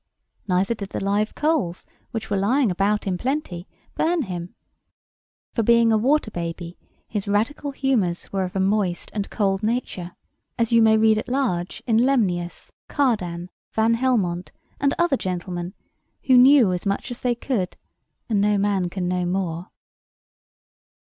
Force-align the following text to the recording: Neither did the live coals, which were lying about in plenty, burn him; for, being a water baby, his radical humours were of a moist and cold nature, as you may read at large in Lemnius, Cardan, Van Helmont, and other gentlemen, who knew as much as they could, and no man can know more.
Neither 0.47 0.73
did 0.73 0.89
the 0.89 0.99
live 1.03 1.35
coals, 1.35 1.85
which 2.09 2.31
were 2.31 2.35
lying 2.35 2.71
about 2.71 3.05
in 3.05 3.19
plenty, 3.19 3.67
burn 3.93 4.23
him; 4.23 4.55
for, 5.53 5.61
being 5.61 5.91
a 5.91 5.97
water 5.99 6.31
baby, 6.31 6.79
his 7.07 7.27
radical 7.27 7.69
humours 7.69 8.33
were 8.33 8.43
of 8.43 8.55
a 8.55 8.59
moist 8.59 9.11
and 9.13 9.29
cold 9.29 9.61
nature, 9.61 10.15
as 10.57 10.71
you 10.71 10.81
may 10.81 10.97
read 10.97 11.19
at 11.19 11.29
large 11.29 11.83
in 11.85 11.97
Lemnius, 11.99 12.71
Cardan, 12.87 13.51
Van 13.73 13.93
Helmont, 13.93 14.51
and 14.79 14.95
other 14.97 15.17
gentlemen, 15.17 15.75
who 16.23 16.35
knew 16.35 16.73
as 16.73 16.87
much 16.87 17.11
as 17.11 17.19
they 17.19 17.35
could, 17.35 17.77
and 18.27 18.41
no 18.41 18.57
man 18.57 18.89
can 18.89 19.07
know 19.07 19.27
more. 19.27 19.67